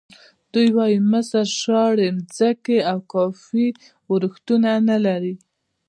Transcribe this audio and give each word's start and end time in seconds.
دوی 0.53 0.67
وایي 0.77 0.99
مصر 1.11 1.45
شاړې 1.61 2.09
ځمکې 2.37 2.77
او 2.91 2.97
کافي 3.13 3.67
ورښتونه 4.11 4.71
نه 4.89 4.97
لري. 5.05 5.35